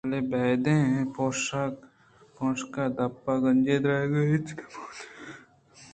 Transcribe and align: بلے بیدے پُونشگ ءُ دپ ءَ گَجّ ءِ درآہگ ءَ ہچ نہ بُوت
بلے 0.07 0.19
بیدے 0.29 0.77
پُونشگ 2.35 2.75
ءُ 2.83 2.95
دپ 2.95 3.23
ءَ 3.31 3.41
گَجّ 3.43 3.65
ءِ 3.73 3.83
درآہگ 3.83 4.13
ءَ 4.19 4.29
ہچ 4.31 4.47
نہ 4.57 4.63
بُوت 4.71 4.97